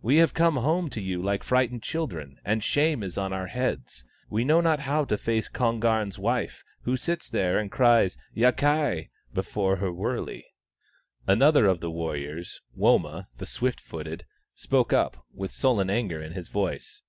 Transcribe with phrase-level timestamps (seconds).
[0.00, 4.04] We have come home to you like frightened children, and shame is on our heads.
[4.30, 9.08] We know not how to face Kon garn's wife, who sits there and cries' Yakai!'
[9.34, 10.44] before her wurley."
[11.26, 14.24] Another of the warriors, Woma the Swift footed,
[14.54, 17.02] spoke up, with sullen anger in his voice.